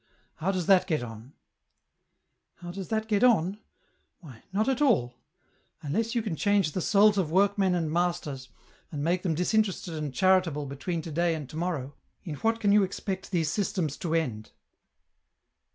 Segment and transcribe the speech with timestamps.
[0.37, 1.33] How does that get on?""
[2.61, 3.59] How does that get on?
[4.19, 5.13] Why, not at all!
[5.83, 8.49] Unless you can change the souls of workmen and masters,
[8.91, 11.93] and make them disinterested and charitable between to day and to morrow,
[12.23, 14.53] in what can you expect these systems to end